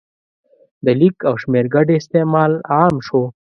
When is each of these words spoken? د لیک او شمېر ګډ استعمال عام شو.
د 0.85 0.87
لیک 0.99 1.17
او 1.29 1.35
شمېر 1.41 1.65
ګډ 1.75 1.87
استعمال 1.99 2.51
عام 2.73 2.95
شو. 3.07 3.23